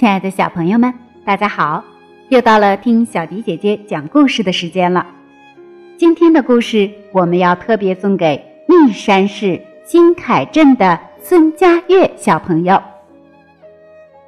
[0.00, 0.94] 亲爱的小朋友们，
[1.26, 1.84] 大家好！
[2.30, 5.06] 又到了听小迪姐姐讲故事的时间了。
[5.98, 12.82] 今天的故事我们要特别送给密山市金凯镇的孙佳悦小朋友。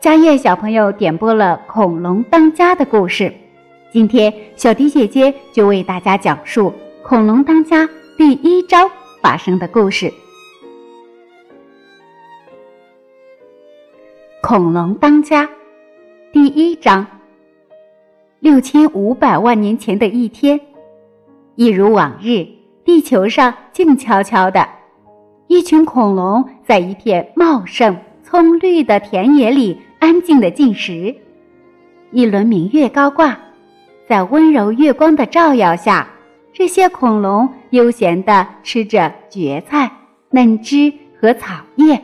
[0.00, 3.32] 佳悦小朋友点播了《恐龙当家》的故事，
[3.92, 6.74] 今天小迪姐姐就为大家讲述
[7.06, 7.84] 《恐龙当家》
[8.18, 8.90] 第一章
[9.22, 10.12] 发生的故事。
[14.42, 15.48] 恐龙当家，
[16.32, 17.04] 第一章。
[18.38, 20.60] 六千五百万年前的一天，
[21.56, 22.46] 一如往日，
[22.84, 24.68] 地球上静悄悄的，
[25.48, 31.12] 一群恐龙在一片茂盛葱绿的田野里安静的进食。
[32.12, 33.36] 一轮明月高挂，
[34.08, 36.08] 在温柔月光的照耀下，
[36.52, 39.90] 这些恐龙悠闲地吃着蕨菜、
[40.30, 42.00] 嫩枝和草叶。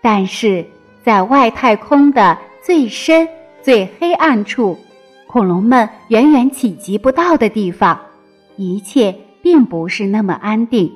[0.00, 0.64] 但是。
[1.04, 3.28] 在外太空的最深、
[3.60, 4.78] 最黑暗处，
[5.26, 8.00] 恐龙们远远企及不到的地方，
[8.56, 10.92] 一切并不是那么安定。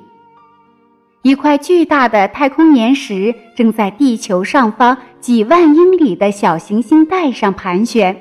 [1.22, 8.16] 一块巨大的太空岩石正在地球上方几万英里的小行星带上盘旋，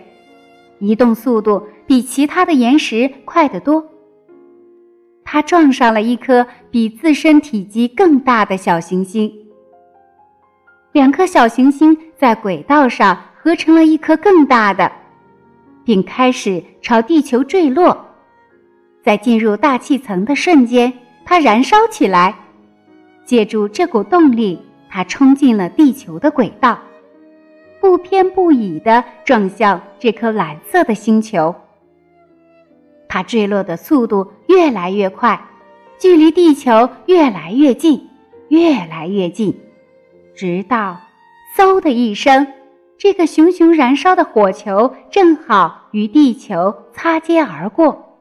[0.79, 3.85] 移动速度比其他的岩石快得多。
[5.23, 9.31] 它撞上了一颗比自身体积更大的小行星。
[10.93, 14.91] 两颗小行星在轨道上合成了一颗更大的，
[15.83, 17.95] 并开始朝地球坠落。
[19.03, 20.91] 在进入大气层的瞬间，
[21.23, 22.33] 它燃烧起来。
[23.23, 26.79] 借助这股动力，它冲进了地球的轨道，
[27.79, 31.53] 不偏不倚地撞向这颗蓝色的星球。
[33.07, 35.39] 它坠落的速度越来越快，
[35.99, 38.09] 距离地球越来越近，
[38.47, 39.55] 越来越近。
[40.33, 40.99] 直到，
[41.55, 42.47] 嗖的一声，
[42.97, 48.19] 这个熊熊燃烧的火球正好与地球擦肩而过，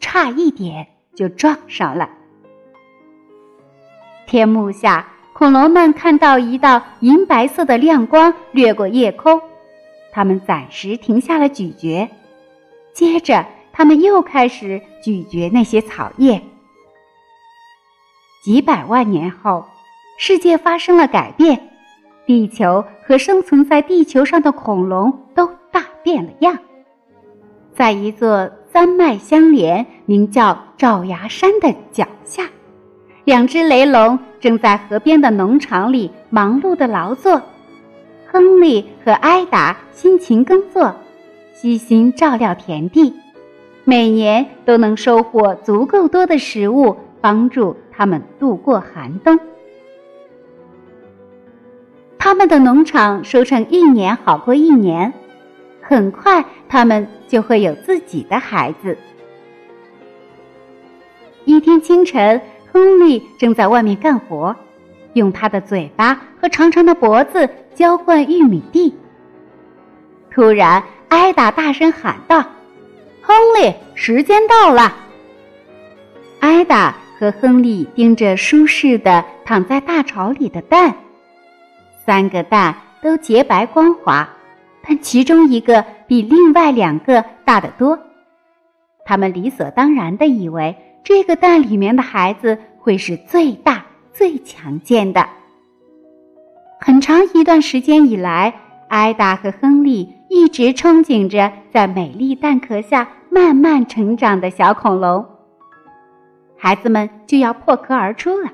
[0.00, 2.10] 差一点就撞上了。
[4.26, 9.40] 天幕下，恐龙们看到一道银白色的亮光掠过夜空，
[10.12, 12.08] 他们暂时停下了咀嚼，
[12.92, 16.42] 接着他们又开始咀嚼那些草叶。
[18.42, 19.64] 几百万年后。
[20.22, 21.69] 世界发生了改变，
[22.30, 26.56] 地球和生存在地球上的恐龙都大变了样。
[27.74, 32.44] 在一座山脉相连、名叫爪牙山的脚下，
[33.24, 37.42] 两只雷龙正在河边的农场里忙碌的劳作。
[38.30, 40.94] 亨利和艾达辛勤耕作，
[41.52, 43.12] 悉心照料田地，
[43.82, 49.36] 每年都能收获足够多的食物，帮助他们度过寒冬。
[52.30, 55.12] 他们的农场收成一年好过一年，
[55.82, 58.96] 很快他们就会有自己的孩子。
[61.44, 64.54] 一天清晨，亨利正在外面干活，
[65.14, 68.94] 用他的嘴巴和长长的脖子浇灌玉米地。
[70.30, 72.44] 突然，艾达大声喊道
[73.20, 74.94] ：“亨利，时间到了！”
[76.38, 80.94] 艾达和亨利盯着舒适的躺在大巢里的蛋。
[82.04, 84.28] 三个蛋都洁白光滑，
[84.82, 87.98] 但其中一个比另外两个大得多。
[89.04, 90.74] 他们理所当然的以为
[91.04, 95.26] 这个蛋里面的孩子会是最大、最强健的。
[96.80, 98.54] 很长一段时间以来，
[98.88, 105.24] 艾达和亨利一直憧憬着在美丽蛋壳下慢慢成长的小恐龙。
[106.56, 108.50] 孩子们就要破壳而出了，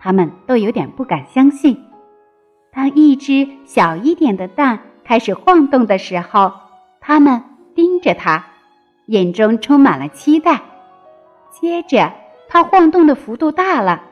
[0.00, 1.78] 他们都有点不敢相信。
[2.72, 6.52] 当一只小一点的蛋开始晃动的时候，
[7.00, 7.42] 他们
[7.74, 8.46] 盯着它，
[9.06, 10.60] 眼中充满了期待。
[11.50, 12.12] 接着，
[12.48, 14.02] 它晃动的幅度大了，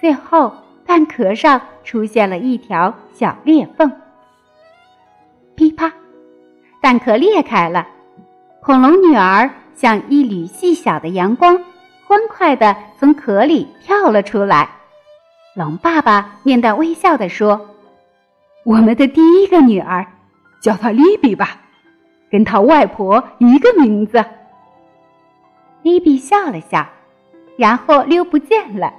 [0.00, 0.54] 最后
[0.86, 3.92] 蛋壳上出现了一条小裂缝。
[5.54, 5.92] 噼啪，
[6.80, 7.86] 蛋壳裂开了，
[8.62, 11.62] 恐龙女儿像一缕细小的阳光，
[12.06, 14.70] 欢快地从壳里跳了出来。
[15.54, 17.73] 龙爸爸面带微笑地说。
[18.64, 20.06] 我们的第一个女儿，
[20.58, 21.60] 叫她莉比吧，
[22.30, 24.24] 跟她外婆一个名字。
[25.82, 26.86] 莉比笑了笑，
[27.58, 28.90] 然后溜不见了。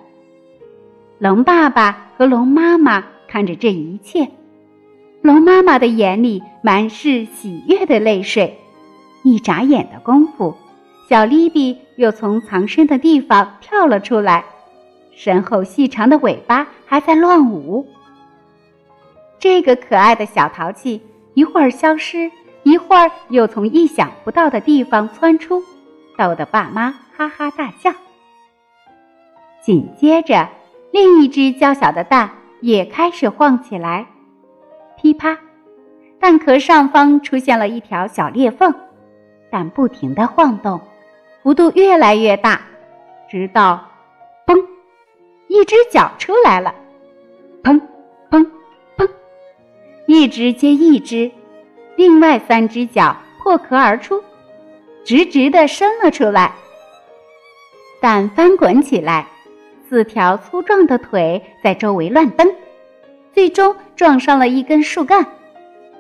[1.18, 4.30] 龙爸爸和龙妈妈看着这一切，
[5.24, 8.60] 龙妈妈的眼里满是喜悦的泪水。
[9.24, 10.56] 一眨眼的功夫，
[11.10, 14.46] 小莉比又从藏身的地方跳了出来，
[15.16, 17.88] 身后细长的尾巴还在乱舞。
[19.46, 21.00] 这个可爱的小淘气
[21.36, 22.32] 一会儿消失，
[22.64, 25.62] 一会儿又从意想不到的地方窜出，
[26.18, 27.92] 逗得爸妈哈哈大笑。
[29.62, 30.50] 紧接着，
[30.90, 34.08] 另一只娇小的蛋也开始晃起来，
[34.98, 35.38] 噼啪，
[36.20, 38.74] 蛋壳上方出现了一条小裂缝，
[39.52, 40.82] 蛋不停地晃动，
[41.44, 42.62] 幅度越来越大，
[43.30, 43.92] 直到，
[44.48, 44.60] 嘣，
[45.50, 46.74] 一只脚出来了，
[47.64, 47.82] 砰砰砰，
[50.16, 51.30] 一只接一只，
[51.98, 54.24] 另外三只脚破壳而出，
[55.04, 56.56] 直直地伸了出来，
[58.00, 59.28] 蛋翻滚起来。
[59.90, 62.50] 四条粗壮的腿在周围乱蹬，
[63.34, 65.26] 最终撞上了一根树干，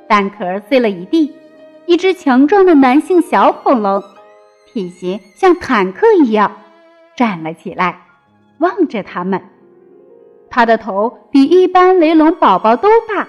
[0.08, 1.36] 蛋壳碎了一地。
[1.86, 4.02] 一只强壮的男性小恐龙，
[4.66, 6.50] 体型像坦克一样，
[7.18, 8.00] 站了起来，
[8.60, 9.42] 望着他们。
[10.50, 13.28] 他的头比一般雷龙宝宝都大，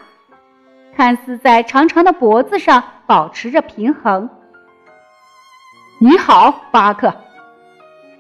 [0.96, 4.30] 看似在长长的脖子上保持着平衡。
[5.98, 7.14] 你好，巴克，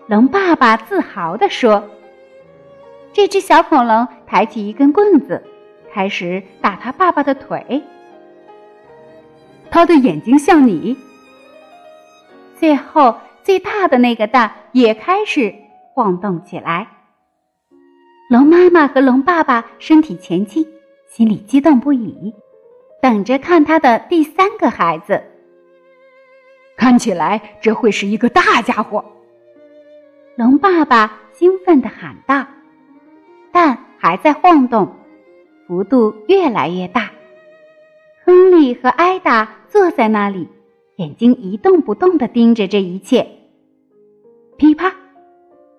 [0.06, 1.82] 龙爸爸自豪地说。
[3.14, 5.42] 这只小恐龙抬起一根棍子，
[5.90, 7.82] 开始打他爸爸的腿。
[9.70, 10.98] 他的眼睛像你。
[12.58, 15.54] 最后，最大的那个蛋也开始
[15.94, 16.88] 晃动起来。
[18.28, 20.66] 龙妈妈和龙爸爸身体前倾，
[21.08, 22.34] 心里激动不已，
[23.06, 25.22] 等着看他的第三个孩子。
[26.76, 29.04] 看起来这会是一个大家伙。
[30.34, 32.44] 龙爸爸兴奋地喊道。
[33.52, 34.92] 蛋还在晃动，
[35.68, 37.12] 幅度越来越大。
[38.24, 40.48] 亨利和艾达坐在那里，
[40.96, 43.24] 眼睛一动不动地盯着这一切。
[44.56, 44.92] 噼啪，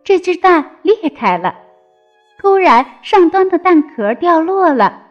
[0.01, 1.53] 这只蛋裂开了，
[2.39, 5.06] 突然上端的蛋壳掉落了。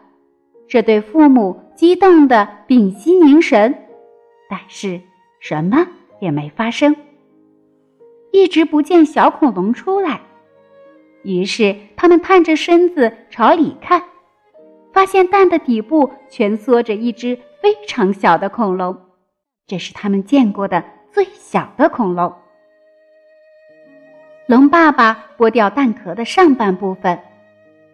[0.67, 3.85] 这对父母激动的屏息凝神，
[4.49, 5.01] 但是
[5.39, 5.87] 什么
[6.19, 6.95] 也没发生。
[8.31, 10.21] 一直不见小恐龙出来。
[11.23, 14.03] 于是，他们探着身子朝里看，
[14.93, 18.97] 发现蛋的底部蜷缩着一只非常小的恐龙，
[19.65, 22.33] 这是他们见过的最小的恐龙。
[24.47, 27.19] 龙爸爸剥掉蛋壳的上半部分，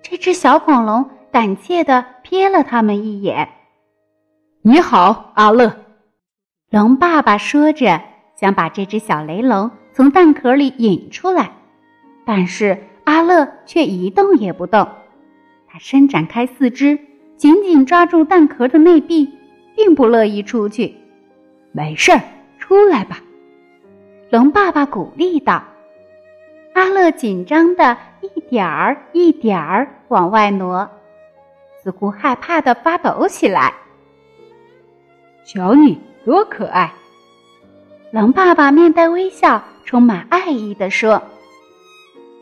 [0.03, 3.49] 这只小恐龙胆怯地瞥了他们一眼。
[4.61, 5.75] “你好，阿乐。”
[6.69, 7.99] 龙爸爸说着，
[8.39, 11.51] 想把这只小雷龙从蛋壳里引出来，
[12.23, 12.77] 但是。
[13.05, 14.87] 阿乐却一动也不动，
[15.67, 16.97] 他伸展开四肢，
[17.35, 19.29] 紧紧抓住蛋壳的内壁，
[19.75, 20.95] 并不乐意出去。
[21.73, 22.21] 没事儿，
[22.59, 23.19] 出来吧，
[24.29, 25.65] 龙爸爸鼓励道。
[26.73, 30.89] 阿乐紧张的一点儿一点儿往外挪，
[31.83, 33.73] 似乎害怕的发抖起来。
[35.45, 36.93] 瞧你多可爱！
[38.11, 41.21] 狼爸爸面带微笑，充满爱意的说。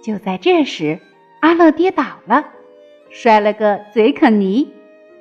[0.04, 1.00] 就在这时，
[1.40, 2.46] 阿乐跌倒了，
[3.10, 4.72] 摔了个嘴啃泥，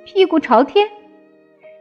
[0.05, 0.87] 屁股朝天。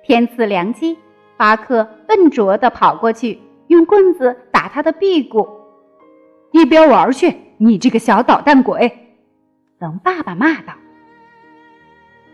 [0.02, 0.96] 天赐良机，
[1.36, 5.46] 巴克笨拙的跑过去，用棍子打他的屁股。
[6.52, 8.90] 一边玩去，你这个小捣蛋鬼！
[9.78, 10.72] 狼爸爸骂道。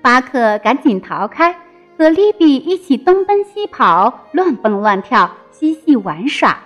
[0.07, 1.53] 巴克赶紧逃开，
[1.99, 6.61] 和利比一起东奔西跑，乱蹦乱跳，嬉戏玩耍。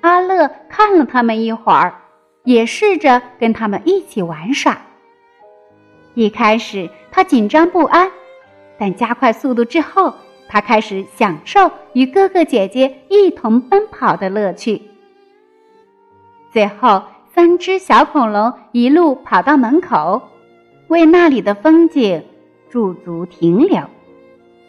[0.00, 1.94] 阿乐看了他们一会儿。
[2.42, 4.76] 也试着跟他们一起玩耍。
[6.14, 8.10] 一开始他紧张不安，
[8.76, 10.12] 但加快速度之后，
[10.48, 14.82] 他开始享受与哥哥姐姐一同奔跑的乐趣。
[16.50, 20.20] 最后，三只小恐龙一路跑到门口，
[20.88, 22.24] 为那里的风景
[22.72, 23.82] 驻足停留。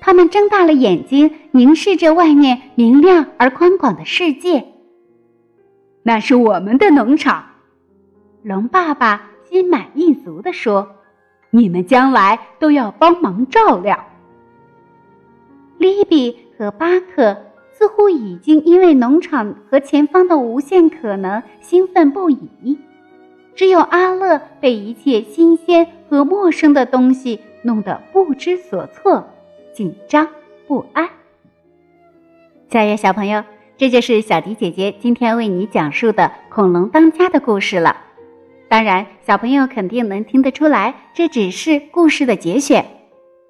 [0.01, 4.65] 他们睁大了眼睛，凝视着外面明亮而宽广的世界。
[6.03, 7.45] 那是我们的农场。
[8.41, 10.97] 龙爸爸心满意足地说
[11.49, 14.05] ：“你们将来都要帮忙照料。”
[15.79, 17.37] 利比和巴克
[17.71, 22.77] 似乎已经因为农场和前方的无限可能兴奋不已，
[23.55, 29.27] 只有阿乐被一切新鲜和陌生的东西弄得不知所措、
[29.73, 30.27] 紧张
[30.67, 31.09] 不安。
[32.69, 33.43] 小月小朋友，
[33.77, 37.97] 这就是小迪姐姐今天为你讲述的《恐龙当家》的故事了。
[38.67, 42.85] 当然，小朋友肯定能听得出来，这只是故事的节选。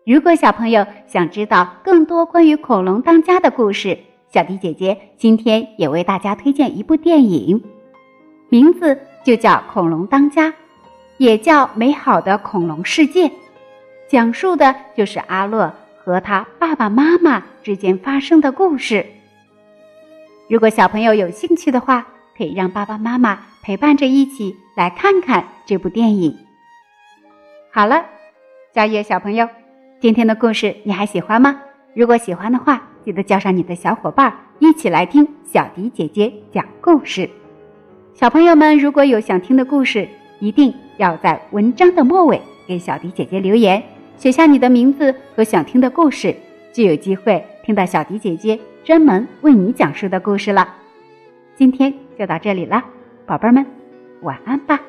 [0.06, 7.64] 如果小朋友想知道更多关于恐龙当家的故事，小迪姐姐今天也为大家推荐一部电影，
[8.50, 10.50] 名字就叫《恐龙当家》，
[11.18, 13.28] 也叫《美好的恐龙世界》，
[14.14, 19.04] 讲述的就是阿乐和他爸爸妈妈之间发生的故事。
[20.48, 22.06] 如果小朋友有兴趣的话，
[22.38, 26.38] 可以让爸爸妈妈陪伴着一起来看看这部电影。
[27.72, 28.06] 好了，
[28.76, 29.50] 小野小朋友，
[30.00, 31.60] 今天的故事你还喜欢吗？
[31.96, 37.28] 如果喜欢的话，记得叫上你的小伙伴一起来听小迪姐姐讲故事。
[38.14, 40.08] 小朋友们，如果有想听的故事，
[40.40, 43.82] 一定要在文章的末尾给小迪姐姐留言，
[44.18, 46.36] 写下你的名字和想听的故事，
[46.72, 50.76] 就有机会听到小迪姐姐专门为你讲述的故事了。
[51.56, 52.84] 今天就到这里了，
[53.26, 53.66] 宝贝们，
[54.22, 54.80] 晚安吧。